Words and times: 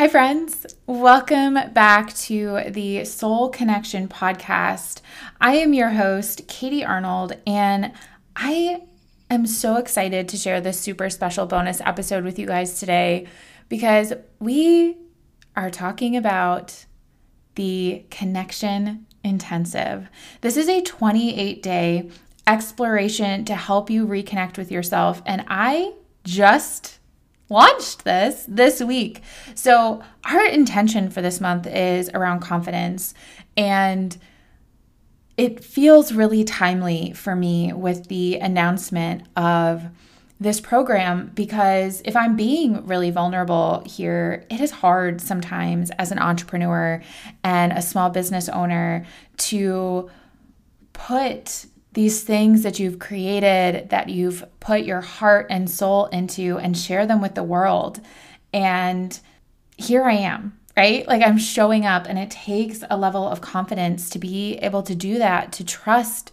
Hi, 0.00 0.08
friends. 0.08 0.64
Welcome 0.86 1.58
back 1.74 2.14
to 2.20 2.62
the 2.70 3.04
Soul 3.04 3.50
Connection 3.50 4.08
podcast. 4.08 5.02
I 5.42 5.56
am 5.56 5.74
your 5.74 5.90
host, 5.90 6.48
Katie 6.48 6.82
Arnold, 6.82 7.36
and 7.46 7.92
I 8.34 8.84
am 9.28 9.46
so 9.46 9.76
excited 9.76 10.26
to 10.30 10.38
share 10.38 10.58
this 10.62 10.80
super 10.80 11.10
special 11.10 11.44
bonus 11.44 11.82
episode 11.82 12.24
with 12.24 12.38
you 12.38 12.46
guys 12.46 12.80
today 12.80 13.26
because 13.68 14.14
we 14.38 14.96
are 15.54 15.68
talking 15.68 16.16
about 16.16 16.86
the 17.56 18.06
Connection 18.08 19.04
Intensive. 19.22 20.08
This 20.40 20.56
is 20.56 20.70
a 20.70 20.80
28 20.80 21.62
day 21.62 22.08
exploration 22.46 23.44
to 23.44 23.54
help 23.54 23.90
you 23.90 24.06
reconnect 24.06 24.56
with 24.56 24.72
yourself, 24.72 25.20
and 25.26 25.44
I 25.46 25.92
just 26.24 26.99
launched 27.50 28.04
this 28.04 28.46
this 28.48 28.80
week. 28.80 29.22
So, 29.54 30.02
our 30.24 30.46
intention 30.46 31.10
for 31.10 31.20
this 31.20 31.40
month 31.40 31.66
is 31.66 32.08
around 32.14 32.40
confidence 32.40 33.12
and 33.56 34.16
it 35.36 35.64
feels 35.64 36.12
really 36.12 36.44
timely 36.44 37.12
for 37.12 37.34
me 37.34 37.72
with 37.72 38.08
the 38.08 38.36
announcement 38.36 39.22
of 39.36 39.84
this 40.38 40.60
program 40.60 41.30
because 41.34 42.00
if 42.04 42.16
I'm 42.16 42.34
being 42.34 42.86
really 42.86 43.10
vulnerable 43.10 43.82
here, 43.86 44.46
it 44.50 44.60
is 44.60 44.70
hard 44.70 45.20
sometimes 45.20 45.90
as 45.98 46.10
an 46.10 46.18
entrepreneur 46.18 47.02
and 47.44 47.72
a 47.72 47.82
small 47.82 48.08
business 48.08 48.48
owner 48.48 49.06
to 49.36 50.10
put 50.94 51.66
these 51.92 52.22
things 52.22 52.62
that 52.62 52.78
you've 52.78 52.98
created, 52.98 53.90
that 53.90 54.08
you've 54.08 54.44
put 54.60 54.82
your 54.82 55.00
heart 55.00 55.46
and 55.50 55.68
soul 55.68 56.06
into, 56.06 56.58
and 56.58 56.76
share 56.76 57.06
them 57.06 57.20
with 57.20 57.34
the 57.34 57.42
world. 57.42 58.00
And 58.52 59.18
here 59.76 60.04
I 60.04 60.14
am, 60.14 60.58
right? 60.76 61.06
Like 61.08 61.22
I'm 61.22 61.38
showing 61.38 61.86
up, 61.86 62.06
and 62.08 62.18
it 62.18 62.30
takes 62.30 62.84
a 62.88 62.96
level 62.96 63.26
of 63.26 63.40
confidence 63.40 64.08
to 64.10 64.18
be 64.18 64.56
able 64.58 64.82
to 64.84 64.94
do 64.94 65.18
that, 65.18 65.52
to 65.54 65.64
trust 65.64 66.30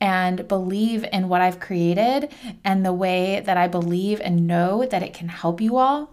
and 0.00 0.46
believe 0.48 1.04
in 1.12 1.28
what 1.28 1.40
I've 1.40 1.60
created 1.60 2.32
and 2.64 2.84
the 2.84 2.92
way 2.92 3.40
that 3.40 3.56
I 3.56 3.68
believe 3.68 4.20
and 4.20 4.46
know 4.46 4.84
that 4.84 5.02
it 5.02 5.14
can 5.14 5.28
help 5.28 5.60
you 5.60 5.76
all. 5.76 6.10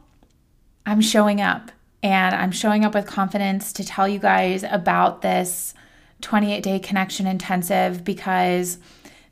I'm 0.85 1.01
showing 1.01 1.41
up, 1.41 1.71
and 2.01 2.33
I'm 2.33 2.51
showing 2.51 2.85
up 2.85 2.95
with 2.95 3.05
confidence 3.05 3.73
to 3.73 3.83
tell 3.83 4.07
you 4.07 4.19
guys 4.19 4.63
about 4.63 5.21
this 5.21 5.73
28 6.21 6.63
day 6.63 6.79
connection 6.79 7.27
intensive 7.27 8.03
because 8.03 8.77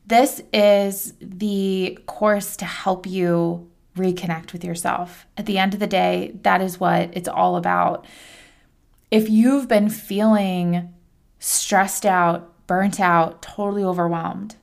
this 0.05 0.41
is 0.53 1.13
the 1.19 1.99
course 2.05 2.55
to 2.57 2.65
help 2.65 3.05
you 3.05 3.69
reconnect 3.97 4.53
with 4.53 4.63
yourself. 4.63 5.25
At 5.37 5.45
the 5.45 5.57
end 5.57 5.73
of 5.73 5.79
the 5.79 5.87
day, 5.87 6.33
that 6.43 6.61
is 6.61 6.79
what 6.79 7.09
it's 7.13 7.27
all 7.27 7.57
about. 7.57 8.05
If 9.11 9.29
you've 9.29 9.67
been 9.67 9.89
feeling 9.89 10.93
stressed 11.39 12.05
out, 12.05 12.67
burnt 12.67 12.99
out, 12.99 13.41
totally 13.41 13.83
overwhelmed, 13.83 14.55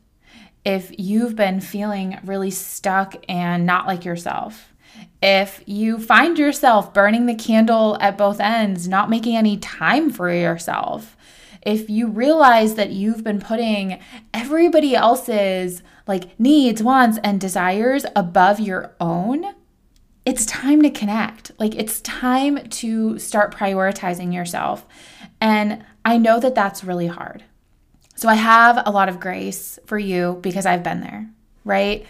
if 0.65 0.93
you've 0.99 1.37
been 1.37 1.61
feeling 1.61 2.19
really 2.25 2.51
stuck 2.51 3.15
and 3.29 3.67
not 3.67 3.87
like 3.87 4.05
yourself, 4.05 4.73
if 5.23 5.63
you 5.67 5.99
find 5.99 6.39
yourself 6.39 6.95
burning 6.95 7.27
the 7.27 7.35
candle 7.35 7.99
at 8.01 8.17
both 8.17 8.41
ends, 8.41 8.89
not 8.89 9.11
making 9.11 9.37
any 9.37 9.57
time 9.59 10.11
for 10.11 10.33
yourself, 10.33 11.17
if 11.65 11.89
you 11.89 12.09
realize 12.09 12.75
that 12.75 12.91
you've 12.91 13.25
been 13.25 13.41
putting 13.41 13.99
everybody 14.33 14.95
else's 14.95 15.83
like 16.07 16.39
needs, 16.39 16.83
wants, 16.83 17.19
and 17.25 17.41
desires 17.41 18.05
above 18.15 18.61
your 18.61 18.95
own, 19.01 19.55
it's 20.25 20.47
time 20.47 20.83
to 20.83 20.91
connect. 20.91 21.53
Like 21.59 21.75
it's 21.75 22.01
time 22.01 22.69
to 22.69 23.19
start 23.19 23.55
prioritizing 23.55 24.33
yourself. 24.33 24.87
And 25.41 25.85
I 26.05 26.19
know 26.19 26.41
that 26.41 26.55
that's 26.55 26.85
really 26.85 27.07
hard. 27.07 27.45
So 28.15 28.29
I 28.29 28.35
have 28.35 28.83
a 28.87 28.91
lot 28.91 29.09
of 29.09 29.21
grace 29.21 29.79
for 29.87 29.99
you 29.99 30.39
because 30.41 30.67
I've 30.67 30.83
been 30.83 31.01
there, 31.01 31.29
right? 31.65 32.07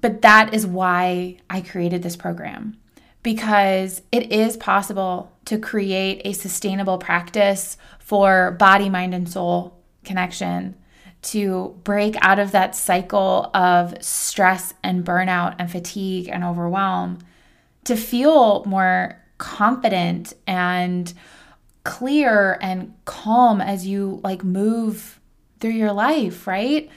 But 0.00 0.22
that 0.22 0.54
is 0.54 0.66
why 0.66 1.38
I 1.50 1.60
created 1.60 2.02
this 2.02 2.16
program 2.16 2.78
because 3.26 4.02
it 4.12 4.30
is 4.30 4.56
possible 4.56 5.32
to 5.44 5.58
create 5.58 6.22
a 6.24 6.32
sustainable 6.32 6.96
practice 6.96 7.76
for 7.98 8.52
body, 8.52 8.88
mind, 8.88 9.12
and 9.12 9.28
soul 9.28 9.76
connection, 10.04 10.76
to 11.22 11.74
break 11.82 12.14
out 12.20 12.38
of 12.38 12.52
that 12.52 12.76
cycle 12.76 13.50
of 13.52 14.00
stress 14.00 14.74
and 14.84 15.04
burnout 15.04 15.56
and 15.58 15.68
fatigue 15.68 16.28
and 16.28 16.44
overwhelm, 16.44 17.18
to 17.82 17.96
feel 17.96 18.64
more 18.64 19.20
confident 19.38 20.32
and 20.46 21.12
clear 21.82 22.56
and 22.62 22.94
calm 23.06 23.60
as 23.60 23.84
you 23.84 24.20
like 24.22 24.44
move 24.44 25.18
through 25.58 25.72
your 25.72 25.92
life, 25.92 26.46
right? 26.46 26.88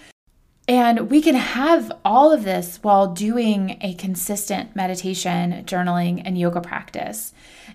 And 0.70 1.10
we 1.10 1.20
can 1.20 1.34
have 1.34 1.92
all 2.06 2.32
of 2.32 2.44
this 2.44 2.78
while 2.84 3.08
doing 3.08 3.80
a 3.82 3.96
consistent 3.96 4.76
meditation, 4.76 5.64
journaling, 5.66 6.22
and 6.24 6.38
yoga 6.38 6.62
practice. 6.62 7.34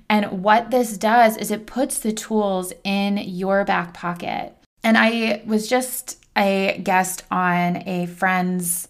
And 0.08 0.44
what 0.44 0.70
this 0.70 0.96
does 0.96 1.36
is 1.36 1.50
it 1.50 1.66
puts 1.66 1.98
the 1.98 2.12
tools 2.12 2.72
in 2.84 3.18
your 3.18 3.64
back 3.64 3.94
pocket. 3.94 4.54
And 4.84 4.96
I 4.96 5.42
was 5.44 5.66
just 5.66 6.24
a 6.36 6.80
guest 6.84 7.24
on 7.32 7.82
a 7.88 8.06
friend's 8.06 8.86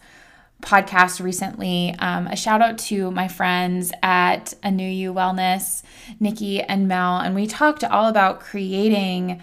podcast 0.60 1.22
recently. 1.24 1.94
Um, 1.98 2.26
a 2.26 2.36
shout 2.36 2.60
out 2.60 2.76
to 2.80 3.10
my 3.10 3.26
friends 3.26 3.90
at 4.02 4.52
Anew 4.62 4.86
You 4.86 5.14
Wellness, 5.14 5.82
Nikki 6.20 6.60
and 6.60 6.86
Mel. 6.88 7.20
And 7.20 7.34
we 7.34 7.46
talked 7.46 7.82
all 7.82 8.08
about 8.08 8.40
creating 8.40 9.40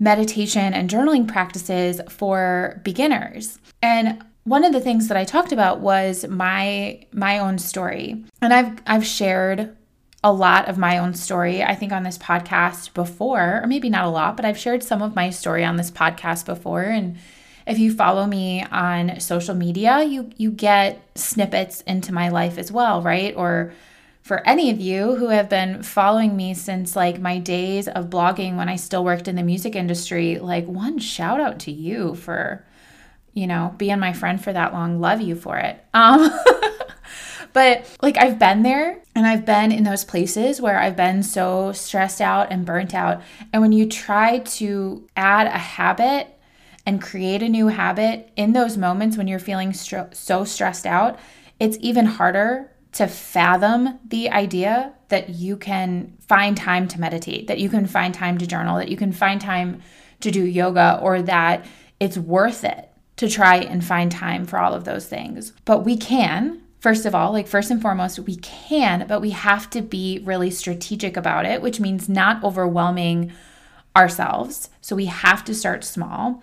meditation 0.00 0.72
and 0.72 0.90
journaling 0.90 1.28
practices 1.28 2.00
for 2.08 2.80
beginners. 2.82 3.60
And 3.82 4.24
one 4.44 4.64
of 4.64 4.72
the 4.72 4.80
things 4.80 5.06
that 5.08 5.16
I 5.16 5.24
talked 5.24 5.52
about 5.52 5.80
was 5.80 6.26
my 6.26 7.04
my 7.12 7.38
own 7.38 7.58
story. 7.58 8.24
And 8.42 8.52
I've 8.52 8.80
I've 8.86 9.06
shared 9.06 9.76
a 10.24 10.32
lot 10.32 10.68
of 10.68 10.76
my 10.76 10.98
own 10.98 11.14
story 11.14 11.62
I 11.62 11.74
think 11.74 11.92
on 11.92 12.02
this 12.02 12.18
podcast 12.18 12.92
before, 12.94 13.60
or 13.62 13.66
maybe 13.66 13.88
not 13.88 14.04
a 14.06 14.10
lot, 14.10 14.36
but 14.36 14.44
I've 14.44 14.58
shared 14.58 14.82
some 14.82 15.02
of 15.02 15.14
my 15.14 15.30
story 15.30 15.64
on 15.64 15.76
this 15.76 15.90
podcast 15.90 16.46
before 16.46 16.82
and 16.82 17.16
if 17.66 17.78
you 17.78 17.92
follow 17.92 18.26
me 18.26 18.64
on 18.64 19.20
social 19.20 19.54
media, 19.54 20.02
you 20.02 20.30
you 20.36 20.50
get 20.50 21.00
snippets 21.14 21.82
into 21.82 22.12
my 22.12 22.28
life 22.28 22.58
as 22.58 22.72
well, 22.72 23.00
right? 23.00 23.34
Or 23.36 23.72
for 24.30 24.46
any 24.46 24.70
of 24.70 24.80
you 24.80 25.16
who 25.16 25.30
have 25.30 25.48
been 25.48 25.82
following 25.82 26.36
me 26.36 26.54
since 26.54 26.94
like 26.94 27.18
my 27.18 27.36
days 27.36 27.88
of 27.88 28.08
blogging 28.10 28.56
when 28.56 28.68
I 28.68 28.76
still 28.76 29.02
worked 29.02 29.26
in 29.26 29.34
the 29.34 29.42
music 29.42 29.74
industry, 29.74 30.38
like 30.38 30.66
one 30.66 31.00
shout 31.00 31.40
out 31.40 31.58
to 31.62 31.72
you 31.72 32.14
for 32.14 32.64
you 33.34 33.48
know, 33.48 33.74
being 33.76 33.98
my 33.98 34.12
friend 34.12 34.40
for 34.40 34.52
that 34.52 34.72
long. 34.72 35.00
Love 35.00 35.20
you 35.20 35.34
for 35.34 35.56
it. 35.58 35.84
Um, 35.94 36.30
but 37.52 37.84
like 38.02 38.18
I've 38.18 38.38
been 38.38 38.62
there 38.62 39.02
and 39.16 39.26
I've 39.26 39.44
been 39.44 39.72
in 39.72 39.82
those 39.82 40.04
places 40.04 40.60
where 40.60 40.78
I've 40.78 40.96
been 40.96 41.24
so 41.24 41.72
stressed 41.72 42.20
out 42.20 42.52
and 42.52 42.64
burnt 42.64 42.94
out. 42.94 43.22
And 43.52 43.60
when 43.60 43.72
you 43.72 43.84
try 43.88 44.38
to 44.38 45.08
add 45.16 45.48
a 45.48 45.58
habit 45.58 46.28
and 46.86 47.02
create 47.02 47.42
a 47.42 47.48
new 47.48 47.66
habit 47.66 48.30
in 48.36 48.52
those 48.52 48.76
moments 48.76 49.16
when 49.16 49.26
you're 49.26 49.40
feeling 49.40 49.72
stro- 49.72 50.14
so 50.14 50.44
stressed 50.44 50.86
out, 50.86 51.18
it's 51.58 51.78
even 51.80 52.06
harder 52.06 52.70
to 52.92 53.06
fathom 53.06 53.98
the 54.08 54.30
idea 54.30 54.92
that 55.08 55.30
you 55.30 55.56
can 55.56 56.16
find 56.26 56.56
time 56.56 56.88
to 56.88 57.00
meditate, 57.00 57.46
that 57.46 57.58
you 57.58 57.68
can 57.68 57.86
find 57.86 58.14
time 58.14 58.38
to 58.38 58.46
journal, 58.46 58.78
that 58.78 58.88
you 58.88 58.96
can 58.96 59.12
find 59.12 59.40
time 59.40 59.80
to 60.20 60.30
do 60.30 60.44
yoga, 60.44 60.98
or 61.02 61.22
that 61.22 61.64
it's 61.98 62.18
worth 62.18 62.64
it 62.64 62.88
to 63.16 63.28
try 63.28 63.56
and 63.56 63.84
find 63.84 64.10
time 64.10 64.44
for 64.46 64.58
all 64.58 64.74
of 64.74 64.84
those 64.84 65.06
things. 65.06 65.52
But 65.64 65.84
we 65.84 65.96
can, 65.96 66.62
first 66.80 67.06
of 67.06 67.14
all, 67.14 67.32
like 67.32 67.46
first 67.46 67.70
and 67.70 67.80
foremost, 67.80 68.18
we 68.20 68.36
can, 68.36 69.06
but 69.06 69.20
we 69.20 69.30
have 69.30 69.70
to 69.70 69.82
be 69.82 70.20
really 70.24 70.50
strategic 70.50 71.16
about 71.16 71.46
it, 71.46 71.62
which 71.62 71.80
means 71.80 72.08
not 72.08 72.42
overwhelming 72.42 73.32
ourselves. 73.96 74.70
So 74.80 74.96
we 74.96 75.06
have 75.06 75.44
to 75.44 75.54
start 75.54 75.84
small 75.84 76.42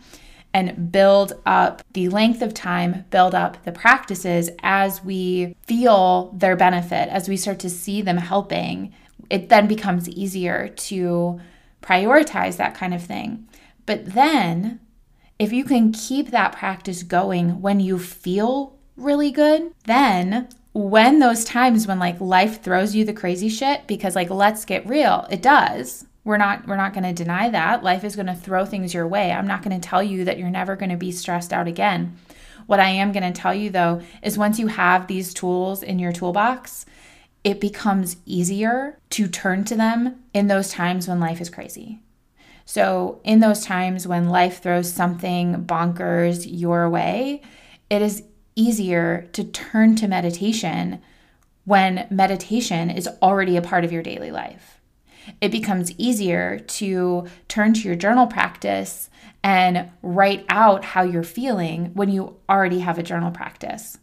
and 0.57 0.91
build 0.91 1.33
up 1.45 1.83
the 1.93 2.09
length 2.09 2.41
of 2.41 2.51
time, 2.51 3.05
build 3.11 3.35
up 3.35 3.63
the 3.63 3.71
practices 3.71 4.49
as 4.63 5.03
we 5.03 5.55
feel 5.67 6.31
their 6.35 6.55
benefit, 6.55 7.09
as 7.09 7.29
we 7.29 7.37
start 7.37 7.59
to 7.59 7.69
see 7.69 8.01
them 8.01 8.17
helping. 8.17 8.91
It 9.29 9.49
then 9.49 9.67
becomes 9.67 10.09
easier 10.09 10.67
to 10.67 11.39
prioritize 11.83 12.57
that 12.57 12.73
kind 12.73 12.95
of 12.95 13.03
thing. 13.03 13.47
But 13.85 14.15
then, 14.15 14.79
if 15.37 15.53
you 15.53 15.63
can 15.63 15.91
keep 15.91 16.31
that 16.31 16.53
practice 16.53 17.03
going 17.03 17.61
when 17.61 17.79
you 17.79 17.99
feel 17.99 18.79
really 18.95 19.29
good, 19.29 19.71
then 19.85 20.49
when 20.73 21.19
those 21.19 21.45
times 21.45 21.85
when 21.85 21.99
like 21.99 22.19
life 22.19 22.63
throws 22.63 22.95
you 22.95 23.05
the 23.05 23.13
crazy 23.13 23.49
shit, 23.49 23.85
because 23.85 24.15
like 24.15 24.31
let's 24.31 24.65
get 24.65 24.87
real, 24.87 25.27
it 25.29 25.43
does. 25.43 26.07
We're 26.27 26.35
not 26.35 26.67
we're 26.67 26.75
not 26.75 26.93
going 26.93 27.05
to 27.05 27.13
deny 27.13 27.49
that. 27.51 27.85
Life 27.85 28.03
is 28.03 28.17
going 28.17 28.25
to 28.25 28.35
throw 28.35 28.65
things 28.65 28.93
your 28.93 29.07
way. 29.07 29.31
I'm 29.31 29.47
not 29.47 29.63
going 29.63 29.79
to 29.79 29.87
tell 29.87 30.03
you 30.03 30.25
that 30.25 30.37
you're 30.37 30.49
never 30.49 30.75
going 30.75 30.89
to 30.89 30.97
be 30.97 31.13
stressed 31.13 31.53
out 31.53 31.69
again. 31.69 32.17
What 32.65 32.81
I 32.81 32.89
am 32.89 33.13
going 33.13 33.31
to 33.31 33.41
tell 33.41 33.53
you 33.53 33.69
though 33.69 34.01
is 34.21 34.37
once 34.37 34.59
you 34.59 34.67
have 34.67 35.07
these 35.07 35.33
tools 35.33 35.81
in 35.81 35.99
your 35.99 36.11
toolbox, 36.11 36.85
it 37.45 37.61
becomes 37.61 38.17
easier 38.25 38.99
to 39.11 39.29
turn 39.29 39.63
to 39.63 39.77
them 39.77 40.21
in 40.33 40.47
those 40.47 40.69
times 40.69 41.07
when 41.07 41.21
life 41.21 41.39
is 41.39 41.49
crazy. 41.49 42.01
So, 42.65 43.21
in 43.23 43.39
those 43.39 43.63
times 43.63 44.05
when 44.05 44.27
life 44.27 44.61
throws 44.61 44.91
something 44.91 45.63
bonkers 45.63 46.45
your 46.45 46.89
way, 46.89 47.41
it 47.89 48.01
is 48.01 48.23
easier 48.53 49.29
to 49.31 49.45
turn 49.45 49.95
to 49.95 50.09
meditation 50.09 51.01
when 51.63 52.05
meditation 52.09 52.89
is 52.89 53.07
already 53.21 53.55
a 53.55 53.61
part 53.61 53.85
of 53.85 53.93
your 53.93 54.03
daily 54.03 54.31
life. 54.31 54.76
It 55.41 55.51
becomes 55.51 55.91
easier 55.97 56.59
to 56.59 57.27
turn 57.47 57.73
to 57.73 57.81
your 57.81 57.95
journal 57.95 58.27
practice 58.27 59.09
and 59.43 59.89
write 60.01 60.45
out 60.49 60.83
how 60.83 61.03
you're 61.03 61.23
feeling 61.23 61.91
when 61.93 62.09
you 62.09 62.37
already 62.49 62.79
have 62.79 62.97
a 62.97 63.03
journal 63.03 63.31
practice. 63.31 63.97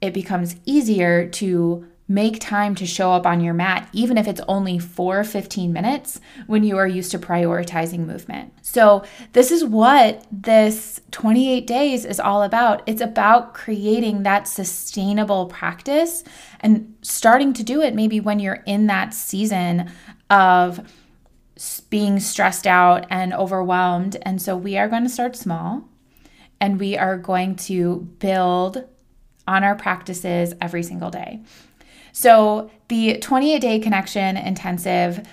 It 0.00 0.14
becomes 0.14 0.56
easier 0.66 1.26
to 1.28 1.86
Make 2.06 2.38
time 2.38 2.74
to 2.74 2.86
show 2.86 3.12
up 3.12 3.26
on 3.26 3.40
your 3.40 3.54
mat, 3.54 3.88
even 3.94 4.18
if 4.18 4.28
it's 4.28 4.42
only 4.46 4.78
for 4.78 5.24
15 5.24 5.72
minutes 5.72 6.20
when 6.46 6.62
you 6.62 6.76
are 6.76 6.86
used 6.86 7.10
to 7.12 7.18
prioritizing 7.18 8.00
movement. 8.00 8.52
So, 8.60 9.04
this 9.32 9.50
is 9.50 9.64
what 9.64 10.26
this 10.30 11.00
28 11.12 11.66
days 11.66 12.04
is 12.04 12.20
all 12.20 12.42
about. 12.42 12.82
It's 12.84 13.00
about 13.00 13.54
creating 13.54 14.22
that 14.24 14.46
sustainable 14.46 15.46
practice 15.46 16.24
and 16.60 16.94
starting 17.00 17.54
to 17.54 17.62
do 17.62 17.80
it 17.80 17.94
maybe 17.94 18.20
when 18.20 18.38
you're 18.38 18.62
in 18.66 18.86
that 18.88 19.14
season 19.14 19.90
of 20.30 20.80
being 21.90 22.18
stressed 22.20 22.66
out 22.66 23.06
and 23.10 23.32
overwhelmed. 23.32 24.16
And 24.22 24.40
so, 24.40 24.56
we 24.56 24.76
are 24.76 24.88
going 24.88 25.04
to 25.04 25.08
start 25.08 25.36
small 25.36 25.88
and 26.60 26.80
we 26.80 26.96
are 26.96 27.18
going 27.18 27.56
to 27.56 28.08
build 28.18 28.84
on 29.46 29.64
our 29.64 29.74
practices 29.74 30.54
every 30.60 30.82
single 30.82 31.10
day. 31.10 31.42
So, 32.12 32.70
the 32.88 33.18
28 33.18 33.58
day 33.60 33.78
connection 33.78 34.36
intensive, 34.36 35.26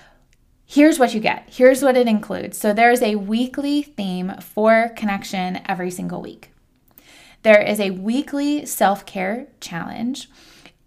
here's 0.66 0.98
what 0.98 1.14
you 1.14 1.20
get. 1.20 1.48
Here's 1.48 1.82
what 1.82 1.96
it 1.96 2.08
includes. 2.08 2.58
So, 2.58 2.72
there 2.72 2.90
is 2.90 3.02
a 3.02 3.16
weekly 3.16 3.82
theme 3.82 4.34
for 4.40 4.90
connection 4.96 5.60
every 5.66 5.90
single 5.90 6.20
week. 6.20 6.50
There 7.42 7.62
is 7.62 7.80
a 7.80 7.90
weekly 7.90 8.66
self 8.66 9.06
care 9.06 9.48
challenge, 9.60 10.28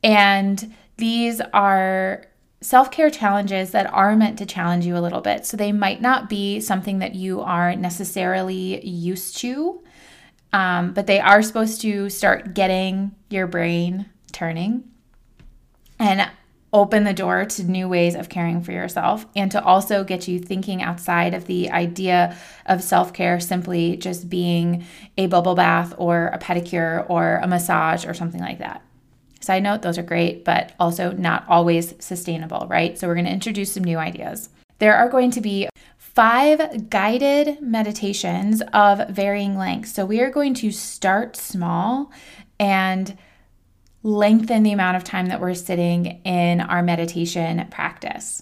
and 0.04 0.74
these 0.98 1.42
are 1.54 2.28
self 2.66 2.92
care 2.92 3.10
challenges 3.10 3.72
that 3.72 3.92
are 3.94 4.16
meant 4.16 4.38
to 4.40 4.46
challenge 4.46 4.86
you 4.86 4.98
a 4.98 5.00
little 5.00 5.22
bit. 5.22 5.46
So, 5.46 5.56
they 5.56 5.72
might 5.72 6.02
not 6.02 6.30
be 6.30 6.60
something 6.60 7.00
that 7.00 7.16
you 7.16 7.42
are 7.42 7.76
necessarily 7.76 8.86
used 8.86 9.38
to. 9.38 9.82
Um, 10.52 10.94
but 10.94 11.06
they 11.06 11.20
are 11.20 11.42
supposed 11.42 11.82
to 11.82 12.10
start 12.10 12.54
getting 12.54 13.14
your 13.30 13.46
brain 13.46 14.06
turning 14.32 14.86
and 16.00 16.30
open 16.76 17.06
the 17.06 17.14
door 17.14 17.46
to 17.46 17.64
new 17.64 17.88
ways 17.88 18.16
of 18.16 18.28
caring 18.28 18.62
for 18.62 18.74
yourself 18.74 19.26
and 19.34 19.50
to 19.50 19.64
also 19.64 20.04
get 20.04 20.28
you 20.28 20.38
thinking 20.40 20.82
outside 20.82 21.34
of 21.34 21.46
the 21.46 21.72
idea 21.72 22.36
of 22.66 22.84
self 22.84 23.14
care 23.14 23.40
simply 23.40 23.96
just 23.96 24.30
being 24.30 24.84
a 25.18 25.28
bubble 25.28 25.56
bath 25.56 25.94
or 25.98 26.28
a 26.28 26.38
pedicure 26.38 27.06
or 27.10 27.38
a 27.42 27.48
massage 27.48 28.06
or 28.06 28.14
something 28.14 28.42
like 28.42 28.60
that. 28.60 28.82
Side 29.46 29.62
note, 29.62 29.84
those 29.84 30.00
are 30.00 30.04
great, 30.04 30.44
but 30.44 30.74
also 30.80 31.12
not 31.12 31.46
always 31.48 31.94
sustainable, 32.00 32.66
right? 32.68 32.98
So, 32.98 33.08
we're 33.08 33.14
going 33.14 33.26
to 33.28 33.32
introduce 33.32 33.74
some 33.74 33.84
new 33.84 34.00
ideas. 34.00 34.50
There 34.80 34.96
are 34.96 35.08
going 35.08 35.30
to 35.32 35.42
be 35.42 35.70
five 35.98 36.90
guided 36.90 37.62
meditations 37.62 38.64
of 38.74 39.08
varying 39.10 39.56
lengths. 39.56 39.94
So, 39.94 40.04
we 40.04 40.20
are 40.22 40.32
going 40.32 40.56
to 40.56 40.72
start 40.72 41.36
small 41.36 42.12
and 42.60 43.16
lengthen 44.02 44.64
the 44.64 44.72
amount 44.72 44.98
of 44.98 45.04
time 45.04 45.28
that 45.28 45.40
we're 45.40 45.54
sitting 45.54 46.22
in 46.24 46.62
our 46.62 46.82
meditation 46.82 47.68
practice. 47.70 48.42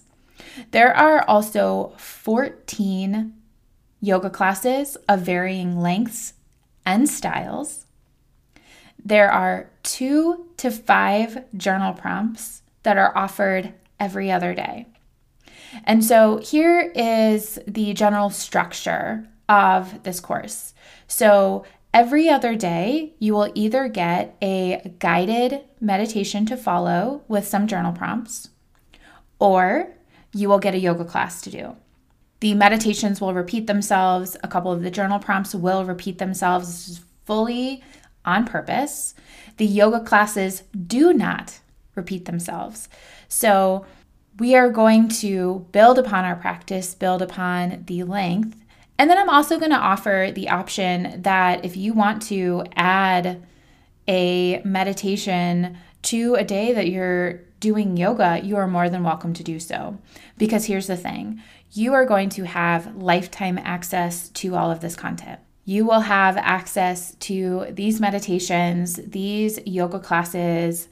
There 0.72 0.96
are 0.96 1.28
also 1.28 1.94
14 1.98 3.34
yoga 4.00 4.30
classes 4.30 4.96
of 5.10 5.22
varying 5.22 5.80
lengths 5.80 6.34
and 6.86 7.10
styles. 7.10 7.88
There 9.04 9.30
are 9.30 9.70
two 9.94 10.48
to 10.58 10.72
five 10.72 11.46
journal 11.56 11.94
prompts 11.94 12.64
that 12.82 12.98
are 12.98 13.16
offered 13.16 13.74
every 14.00 14.32
other 14.32 14.56
day. 14.56 14.88
And 15.84 16.04
so 16.04 16.38
here 16.38 16.92
is 16.96 17.60
the 17.68 17.94
general 17.94 18.32
structure 18.32 19.28
of 19.48 20.02
this 20.02 20.20
course. 20.20 20.74
So 21.08 21.64
Every 21.94 22.28
other 22.28 22.56
day, 22.56 23.14
you 23.20 23.36
will 23.36 23.52
either 23.54 23.88
get 23.88 24.36
a 24.42 24.96
guided 24.98 25.62
meditation 25.80 26.44
to 26.48 26.58
follow 26.58 27.22
with 27.28 27.48
some 27.48 27.68
journal 27.68 27.92
prompts, 27.92 28.50
or 29.38 29.94
you 30.34 30.50
will 30.50 30.58
get 30.58 30.74
a 30.74 30.80
yoga 30.80 31.06
class 31.06 31.40
to 31.42 31.52
do. 31.52 31.76
The 32.40 32.56
meditations 32.56 33.22
will 33.22 33.36
repeat 33.36 33.68
themselves, 33.68 34.36
a 34.42 34.48
couple 34.48 34.72
of 34.72 34.82
the 34.82 34.90
journal 34.90 35.20
prompts 35.20 35.54
will 35.54 35.86
repeat 35.86 36.18
themselves. 36.18 36.66
This 36.66 36.90
is 36.90 37.06
fully 37.26 37.84
on 38.26 38.46
purpose. 38.46 39.16
The 39.58 39.66
yoga 39.66 40.00
classes 40.00 40.64
do 40.88 41.14
not 41.14 41.60
repeat 41.96 42.26
themselves. 42.26 42.90
So, 43.28 43.86
we 44.40 44.56
are 44.56 44.72
going 44.72 45.10
to 45.10 45.68
build 45.72 46.00
upon 46.00 46.26
our 46.26 46.36
practice, 46.36 46.96
build 46.96 47.22
upon 47.22 47.84
the 47.86 48.02
length, 48.02 48.64
and 48.98 49.10
then 49.10 49.18
I'm 49.18 49.30
also 49.30 49.60
going 49.60 49.72
to 49.72 49.78
offer 49.78 50.32
the 50.34 50.50
option 50.50 51.22
that 51.24 51.66
if 51.66 51.76
you 51.76 51.94
want 51.94 52.22
to 52.24 52.64
add 52.76 53.44
a 54.08 54.62
meditation 54.64 55.78
to 56.04 56.36
a 56.36 56.44
day 56.44 56.74
that 56.74 56.90
you're 56.90 57.42
doing 57.60 57.98
yoga, 57.98 58.40
you 58.44 58.58
are 58.58 58.68
more 58.68 58.90
than 58.90 59.04
welcome 59.04 59.34
to 59.34 59.44
do 59.44 59.60
so. 59.60 59.98
Because 60.38 60.66
here's 60.66 60.88
the 60.88 60.98
thing 60.98 61.42
you 61.72 61.94
are 61.94 62.06
going 62.06 62.30
to 62.30 62.44
have 62.44 62.96
lifetime 62.96 63.58
access 63.58 64.30
to 64.30 64.56
all 64.56 64.70
of 64.70 64.82
this 64.82 64.96
content. 64.96 65.40
You 65.66 65.86
will 65.86 66.02
have 66.02 66.36
access 66.38 67.16
to 67.16 67.68
these 67.72 68.02
meditations, 68.02 68.96
these 68.96 69.60
yoga 69.66 70.00
classes, 70.00 70.90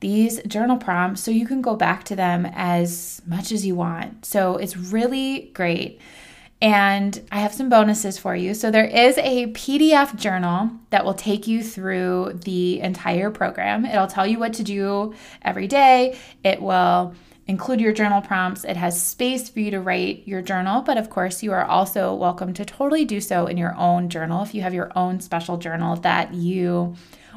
these 0.00 0.42
journal 0.42 0.76
prompts, 0.76 1.22
so 1.22 1.30
you 1.30 1.46
can 1.46 1.62
go 1.62 1.76
back 1.76 2.04
to 2.04 2.16
them 2.16 2.46
as 2.54 3.22
much 3.26 3.52
as 3.52 3.66
you 3.66 3.74
want. 3.74 4.24
So 4.24 4.56
it's 4.56 4.76
really 4.76 5.50
great. 5.54 6.00
And 6.60 7.20
I 7.30 7.40
have 7.40 7.52
some 7.52 7.68
bonuses 7.68 8.16
for 8.16 8.34
you. 8.34 8.54
So, 8.54 8.70
there 8.70 8.86
is 8.86 9.18
a 9.18 9.48
PDF 9.48 10.16
journal 10.16 10.70
that 10.88 11.04
will 11.04 11.12
take 11.12 11.46
you 11.46 11.62
through 11.62 12.40
the 12.44 12.80
entire 12.80 13.30
program. 13.30 13.84
It'll 13.84 14.06
tell 14.06 14.26
you 14.26 14.38
what 14.38 14.54
to 14.54 14.62
do 14.62 15.14
every 15.42 15.66
day. 15.66 16.16
It 16.42 16.62
will 16.62 17.14
include 17.46 17.80
your 17.80 17.92
journal 17.92 18.20
prompts. 18.20 18.64
It 18.64 18.76
has 18.76 19.00
space 19.00 19.48
for 19.48 19.60
you 19.60 19.70
to 19.70 19.80
write 19.80 20.26
your 20.26 20.42
journal, 20.42 20.82
but 20.82 20.96
of 20.96 21.10
course, 21.10 21.42
you 21.42 21.52
are 21.52 21.64
also 21.64 22.14
welcome 22.14 22.54
to 22.54 22.64
totally 22.64 23.04
do 23.04 23.20
so 23.20 23.46
in 23.46 23.56
your 23.56 23.76
own 23.76 24.08
journal 24.08 24.42
if 24.42 24.54
you 24.54 24.62
have 24.62 24.74
your 24.74 24.90
own 24.96 25.20
special 25.20 25.56
journal 25.56 25.96
that 25.96 26.34
you 26.34 26.94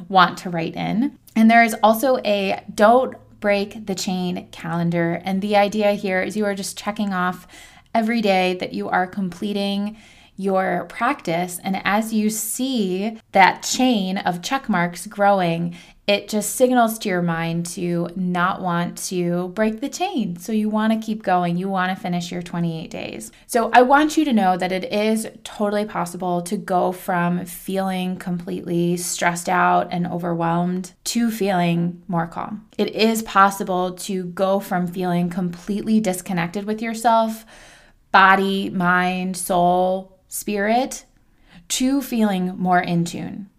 want 0.08 0.38
to 0.40 0.50
write 0.50 0.76
in. 0.76 1.18
And 1.36 1.52
there 1.52 1.64
is 1.64 1.76
also 1.84 2.18
a 2.20 2.64
don't 2.74 3.16
break 3.40 3.86
the 3.86 3.96
chain 3.96 4.48
calendar. 4.52 5.22
And 5.24 5.42
the 5.42 5.56
idea 5.56 5.94
here 5.94 6.22
is 6.22 6.38
you 6.38 6.46
are 6.46 6.56
just 6.56 6.78
checking 6.78 7.14
off 7.14 7.48
every 7.94 8.22
day 8.22 8.58
that 8.60 8.74
you 8.74 8.90
are 8.90 9.08
completing 9.08 9.98
your 10.36 10.86
practice. 10.88 11.60
And 11.64 11.82
as 11.84 12.14
you 12.14 12.30
see 12.30 13.20
that 13.32 13.64
chain 13.64 14.18
of 14.18 14.42
check 14.42 14.70
marks 14.70 15.08
growing, 15.08 15.76
it 16.08 16.30
just 16.30 16.56
signals 16.56 16.98
to 17.00 17.10
your 17.10 17.22
mind 17.22 17.66
to 17.66 18.08
not 18.16 18.62
want 18.62 18.98
to 18.98 19.50
break 19.50 19.82
the 19.82 19.90
chain. 19.90 20.38
So 20.38 20.54
you 20.54 20.70
want 20.70 20.94
to 20.94 21.06
keep 21.06 21.22
going. 21.22 21.58
You 21.58 21.68
want 21.68 21.96
to 21.96 22.02
finish 22.02 22.32
your 22.32 22.42
28 22.42 22.90
days. 22.90 23.30
So 23.46 23.70
I 23.74 23.82
want 23.82 24.16
you 24.16 24.24
to 24.24 24.32
know 24.32 24.56
that 24.56 24.72
it 24.72 24.86
is 24.92 25.28
totally 25.44 25.84
possible 25.84 26.42
to 26.44 26.56
go 26.56 26.94
from 26.94 27.46
feeling 27.46 28.16
completely 28.16 28.96
stressed 28.96 29.50
out 29.50 29.90
and 29.92 30.08
overwhelmed 30.08 30.94
to 31.06 31.30
feeling 31.30 32.02
more 32.08 32.28
calm. 32.28 32.66
It 32.78 32.96
is 32.96 33.22
possible 33.24 33.92
to 33.92 34.24
go 34.28 34.62
from 34.62 34.88
feeling 34.88 35.30
completely 35.30 36.00
disconnected 36.00 36.64
with 36.64 36.82
yourself, 36.82 37.46
body, 38.14 38.70
mind, 38.70 39.36
soul, 39.36 40.18
spirit, 40.30 41.04
to 41.68 42.02
feeling 42.02 42.58
more 42.58 42.80
in 42.80 43.04
tune. 43.04 43.50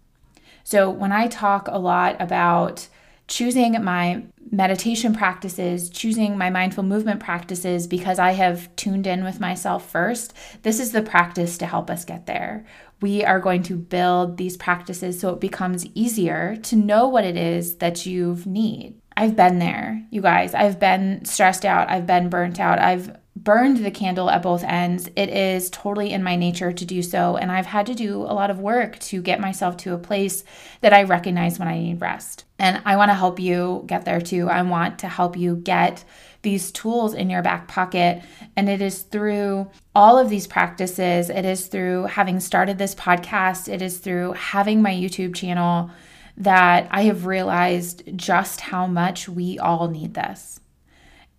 So, 0.69 0.91
when 0.91 1.11
I 1.11 1.25
talk 1.25 1.67
a 1.67 1.79
lot 1.79 2.17
about 2.19 2.87
choosing 3.27 3.83
my 3.83 4.21
meditation 4.51 5.15
practices, 5.15 5.89
choosing 5.89 6.37
my 6.37 6.51
mindful 6.51 6.83
movement 6.83 7.21
practices 7.21 7.87
because 7.87 8.19
I 8.19 8.33
have 8.33 8.75
tuned 8.75 9.07
in 9.07 9.23
with 9.23 9.39
myself 9.39 9.89
first, 9.89 10.31
this 10.61 10.79
is 10.79 10.91
the 10.91 11.01
practice 11.01 11.57
to 11.57 11.65
help 11.65 11.89
us 11.89 12.05
get 12.05 12.27
there. 12.27 12.67
We 13.01 13.25
are 13.25 13.39
going 13.39 13.63
to 13.63 13.77
build 13.77 14.37
these 14.37 14.57
practices 14.57 15.19
so 15.19 15.33
it 15.33 15.41
becomes 15.41 15.87
easier 15.95 16.55
to 16.57 16.75
know 16.75 17.07
what 17.07 17.23
it 17.23 17.35
is 17.35 17.77
that 17.77 18.05
you 18.05 18.37
need. 18.45 19.01
I've 19.17 19.35
been 19.35 19.57
there, 19.57 20.05
you 20.11 20.21
guys. 20.21 20.53
I've 20.53 20.79
been 20.79 21.25
stressed 21.25 21.65
out. 21.65 21.89
I've 21.89 22.05
been 22.05 22.29
burnt 22.29 22.59
out. 22.59 22.77
I've 22.77 23.17
burned 23.43 23.77
the 23.77 23.91
candle 23.91 24.29
at 24.29 24.41
both 24.41 24.63
ends. 24.63 25.09
It 25.15 25.29
is 25.29 25.69
totally 25.69 26.11
in 26.11 26.23
my 26.23 26.35
nature 26.35 26.71
to 26.71 26.85
do 26.85 27.01
so. 27.01 27.37
And 27.37 27.51
I've 27.51 27.65
had 27.65 27.85
to 27.85 27.95
do 27.95 28.21
a 28.21 28.33
lot 28.33 28.49
of 28.49 28.59
work 28.59 28.99
to 28.99 29.21
get 29.21 29.39
myself 29.39 29.77
to 29.77 29.93
a 29.93 29.97
place 29.97 30.43
that 30.81 30.93
I 30.93 31.03
recognize 31.03 31.57
when 31.57 31.67
I 31.67 31.79
need 31.79 32.01
rest. 32.01 32.45
And 32.57 32.81
I 32.85 32.97
want 32.97 33.09
to 33.09 33.15
help 33.15 33.39
you 33.39 33.83
get 33.87 34.03
there 34.03 34.19
too. 34.19 34.49
I 34.49 34.61
want 34.63 34.99
to 34.99 35.07
help 35.07 35.37
you 35.37 35.55
get 35.55 36.03
these 36.41 36.71
tools 36.71 37.13
in 37.13 37.29
your 37.29 37.41
back 37.41 37.67
pocket. 37.67 38.21
And 38.55 38.69
it 38.69 38.81
is 38.81 39.03
through 39.03 39.69
all 39.95 40.17
of 40.17 40.29
these 40.29 40.47
practices, 40.47 41.29
it 41.29 41.45
is 41.45 41.67
through 41.67 42.03
having 42.03 42.39
started 42.39 42.77
this 42.77 42.95
podcast, 42.95 43.71
it 43.71 43.81
is 43.81 43.99
through 43.99 44.33
having 44.33 44.81
my 44.81 44.93
YouTube 44.93 45.35
channel 45.35 45.91
that 46.37 46.87
I 46.91 47.03
have 47.03 47.25
realized 47.25 48.03
just 48.15 48.61
how 48.61 48.87
much 48.87 49.27
we 49.27 49.59
all 49.59 49.89
need 49.89 50.13
this. 50.13 50.59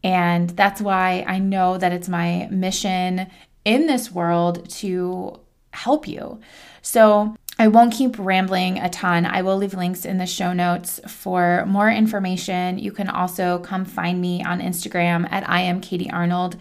And 0.03 0.51
that's 0.51 0.81
why 0.81 1.25
I 1.27 1.39
know 1.39 1.79
that 1.79 1.93
it's 1.93 2.09
my 2.09 2.49
mission 2.51 3.27
in 3.65 3.87
this 3.87 4.11
world 4.11 4.69
to 4.71 5.39
help 5.73 6.09
you. 6.09 6.41
So 6.83 7.35
I 7.59 7.69
won't 7.69 7.93
keep 7.93 8.19
rambling 8.19 8.79
a 8.79 8.89
ton. 8.89 9.27
I 9.27 9.43
will 9.43 9.59
leave 9.59 9.75
links 9.75 10.07
in 10.07 10.17
the 10.17 10.25
show 10.25 10.55
notes 10.55 10.99
for 11.07 11.67
more 11.67 11.91
information. 11.91 12.79
You 12.79 12.91
can 12.91 13.09
also 13.11 13.59
come 13.59 13.85
find 13.85 14.19
me 14.19 14.43
on 14.43 14.61
Instagram 14.61 15.31
at 15.31 15.47
I 15.47 15.61
am 15.61 15.83
Katie 15.83 16.11
Arnold 16.11 16.57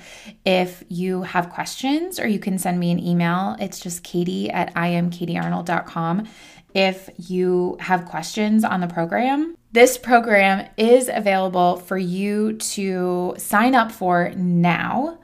if 0.46 0.84
you 0.90 1.24
have 1.24 1.52
questions, 1.52 2.20
or 2.20 2.28
you 2.28 2.40
can 2.40 2.58
send 2.58 2.82
me 2.82 2.92
an 2.92 3.00
email. 3.00 3.56
It's 3.62 3.80
just 3.80 4.04
Katie 4.04 4.50
at 4.50 4.74
I 4.76 4.90
am 4.90 5.10
katiearnold.com 5.10 6.28
if 6.74 7.10
you 7.18 7.78
have 7.80 8.06
questions 8.06 8.66
on 8.66 8.82
the 8.82 8.88
program. 8.88 9.56
This 9.72 10.00
program 10.00 10.68
is 10.78 11.12
available 11.14 11.78
for 11.78 11.98
you 11.98 12.54
to 12.54 13.36
sign 13.38 13.76
up 13.76 13.92
for 13.92 14.32
now, 14.36 15.20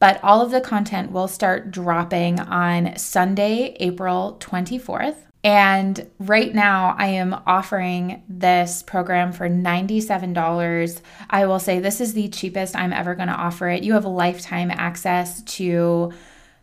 but 0.00 0.18
all 0.24 0.40
of 0.40 0.50
the 0.50 0.60
content 0.60 1.12
will 1.12 1.28
start 1.28 1.70
dropping 1.70 2.40
on 2.40 2.96
Sunday, 2.96 3.76
April 3.78 4.36
24th. 4.40 5.14
And 5.44 6.10
right 6.18 6.52
now, 6.52 6.96
I 6.98 7.06
am 7.06 7.40
offering 7.46 8.24
this 8.28 8.82
program 8.82 9.32
for 9.32 9.48
$97. 9.48 11.00
I 11.30 11.46
will 11.46 11.60
say 11.60 11.78
this 11.78 12.00
is 12.00 12.14
the 12.14 12.28
cheapest 12.28 12.74
I'm 12.74 12.92
ever 12.92 13.14
going 13.14 13.28
to 13.28 13.34
offer 13.34 13.68
it. 13.68 13.84
You 13.84 13.92
have 13.92 14.04
lifetime 14.04 14.72
access 14.72 15.40
to 15.42 16.12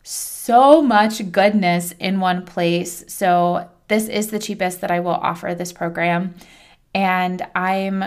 so 0.04 0.82
much 0.82 1.32
goodness 1.32 1.94
in 1.94 2.20
one 2.20 2.46
place. 2.46 3.06
So, 3.08 3.70
this 3.88 4.10
is 4.10 4.32
the 4.32 4.40
cheapest 4.40 4.82
that 4.82 4.92
I 4.92 5.00
will 5.00 5.12
offer 5.12 5.56
this 5.56 5.72
program. 5.72 6.34
And 6.96 7.46
I'm 7.54 8.06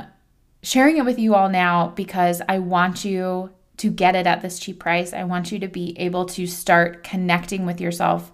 sharing 0.62 0.97
it 0.97 1.04
with 1.04 1.18
you 1.18 1.35
all 1.35 1.50
now 1.50 1.88
because 1.88 2.40
I 2.49 2.59
want 2.59 3.04
you 3.04 3.50
to 3.76 3.90
get 3.90 4.16
it 4.16 4.26
at 4.26 4.40
this 4.40 4.59
cheap 4.59 4.80
price. 4.80 5.12
I 5.12 5.25
want 5.25 5.52
you 5.52 5.59
to 5.61 5.68
be 5.68 5.97
able 5.99 6.25
to 6.25 6.47
start 6.47 7.04
connecting 7.04 7.66
with 7.66 7.83
yourself. 7.83 8.33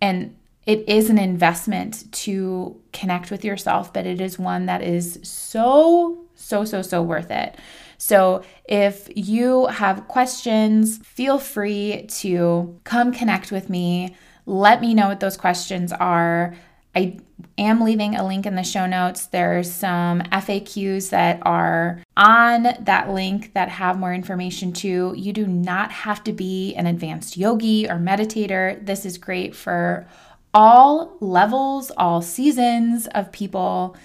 And 0.00 0.36
it 0.64 0.88
is 0.88 1.10
an 1.10 1.18
investment 1.18 2.10
to 2.12 2.80
connect 2.92 3.32
with 3.32 3.44
yourself, 3.44 3.92
but 3.92 4.06
it 4.06 4.20
is 4.20 4.38
one 4.38 4.66
that 4.66 4.80
is 4.80 5.18
so, 5.24 6.24
so, 6.36 6.64
so, 6.64 6.82
so 6.82 7.02
worth 7.02 7.32
it. 7.32 7.56
So, 7.98 8.42
if 8.66 9.08
you 9.14 9.66
have 9.66 10.08
questions, 10.08 10.98
feel 10.98 11.38
free 11.38 12.06
to 12.20 12.78
come 12.84 13.12
connect 13.12 13.50
with 13.50 13.68
me. 13.68 14.16
Let 14.46 14.80
me 14.80 14.94
know 14.94 15.08
what 15.08 15.20
those 15.20 15.36
questions 15.36 15.92
are. 15.92 16.54
I 16.94 17.18
am 17.56 17.82
leaving 17.82 18.16
a 18.16 18.26
link 18.26 18.46
in 18.46 18.56
the 18.56 18.62
show 18.62 18.86
notes. 18.86 19.26
There's 19.26 19.70
some 19.70 20.20
FAQs 20.22 21.10
that 21.10 21.40
are 21.42 22.02
on 22.16 22.62
that 22.80 23.10
link 23.10 23.54
that 23.54 23.68
have 23.68 23.98
more 23.98 24.12
information 24.12 24.72
too. 24.72 25.14
You 25.16 25.32
do 25.32 25.46
not 25.46 25.92
have 25.92 26.24
to 26.24 26.32
be 26.32 26.74
an 26.74 26.86
advanced 26.86 27.36
yogi 27.36 27.88
or 27.88 27.94
meditator. 27.94 28.84
This 28.84 29.06
is 29.06 29.18
great 29.18 29.54
for 29.54 30.08
all 30.52 31.16
levels, 31.20 31.92
all 31.96 32.22
seasons 32.22 33.06
of 33.14 33.30
people. 33.30 33.96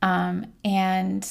Um, 0.00 0.46
and 0.64 1.28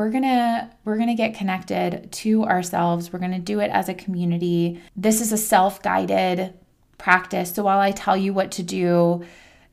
we're 0.00 0.10
gonna 0.10 0.70
we're 0.84 0.96
gonna 0.96 1.14
get 1.14 1.34
connected 1.34 2.10
to 2.10 2.42
ourselves 2.44 3.12
we're 3.12 3.18
gonna 3.18 3.38
do 3.38 3.60
it 3.60 3.70
as 3.70 3.90
a 3.90 3.92
community 3.92 4.80
this 4.96 5.20
is 5.20 5.30
a 5.30 5.36
self-guided 5.36 6.54
practice 6.96 7.52
so 7.52 7.62
while 7.62 7.80
i 7.80 7.90
tell 7.90 8.16
you 8.16 8.32
what 8.32 8.50
to 8.50 8.62
do 8.62 9.22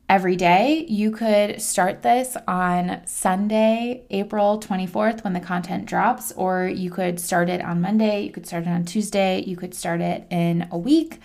every 0.09 0.35
day. 0.35 0.85
You 0.87 1.11
could 1.11 1.61
start 1.61 2.01
this 2.01 2.37
on 2.47 3.01
Sunday, 3.05 4.03
April 4.09 4.59
24th, 4.59 5.23
when 5.23 5.33
the 5.33 5.39
content 5.39 5.85
drops, 5.85 6.31
or 6.33 6.67
you 6.67 6.89
could 6.89 7.19
start 7.19 7.49
it 7.49 7.61
on 7.61 7.81
Monday, 7.81 8.23
you 8.23 8.31
could 8.31 8.47
start 8.47 8.63
it 8.63 8.69
on 8.69 8.85
Tuesday, 8.85 9.43
you 9.45 9.57
could 9.57 9.75
start 9.75 9.99
it 9.99 10.25
in 10.29 10.67
a 10.71 10.77
week. 10.77 11.19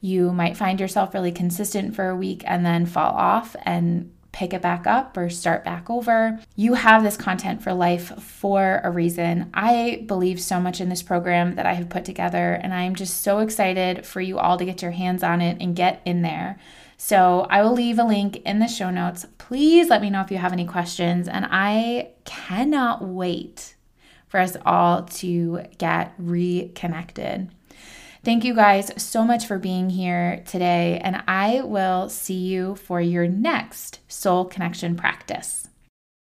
You 0.00 0.32
might 0.32 0.56
find 0.56 0.78
yourself 0.78 1.14
really 1.14 1.32
consistent 1.32 1.96
for 1.96 2.10
a 2.10 2.16
week 2.16 2.42
and 2.46 2.64
then 2.64 2.84
fall 2.84 3.12
off 3.14 3.56
and 3.62 4.12
pick 4.32 4.52
it 4.52 4.60
back 4.60 4.86
up 4.86 5.16
or 5.16 5.30
start 5.30 5.64
back 5.64 5.88
over. 5.88 6.38
You 6.54 6.74
have 6.74 7.02
this 7.02 7.16
content 7.16 7.62
for 7.62 7.72
life 7.72 8.22
for 8.22 8.82
a 8.84 8.90
reason. 8.90 9.48
I 9.54 10.04
believe 10.06 10.42
so 10.42 10.60
much 10.60 10.78
in 10.78 10.90
this 10.90 11.02
program 11.02 11.54
that 11.54 11.64
I 11.64 11.72
have 11.72 11.88
put 11.88 12.04
together, 12.04 12.52
and 12.52 12.74
I'm 12.74 12.94
just 12.94 13.22
so 13.22 13.38
excited 13.38 14.04
for 14.04 14.20
you 14.20 14.38
all 14.38 14.58
to 14.58 14.66
get 14.66 14.82
your 14.82 14.90
hands 14.90 15.22
on 15.22 15.40
it 15.40 15.56
and 15.58 15.74
get 15.74 16.02
in 16.04 16.20
there. 16.20 16.58
So 16.96 17.46
I 17.50 17.62
will 17.62 17.72
leave 17.72 17.98
a 17.98 18.04
link 18.04 18.36
in 18.44 18.58
the 18.58 18.68
show 18.68 18.90
notes. 18.90 19.26
Please 19.38 19.88
let 19.88 20.02
me 20.02 20.10
know 20.10 20.22
if 20.22 20.30
you 20.30 20.38
have 20.38 20.52
any 20.52 20.64
questions. 20.64 21.28
And 21.28 21.46
I 21.50 22.10
cannot 22.24 23.02
wait 23.04 23.74
for 24.28 24.40
us 24.40 24.56
all 24.64 25.02
to 25.04 25.62
get 25.78 26.14
reconnected. 26.18 27.50
Thank 28.24 28.44
you 28.44 28.54
guys 28.56 28.90
so 29.00 29.24
much 29.24 29.46
for 29.46 29.56
being 29.56 29.88
here 29.88 30.42
today, 30.46 30.98
and 31.04 31.22
I 31.28 31.60
will 31.60 32.08
see 32.08 32.34
you 32.34 32.74
for 32.74 33.00
your 33.00 33.28
next 33.28 34.00
soul 34.08 34.44
connection 34.44 34.96
practice. 34.96 35.68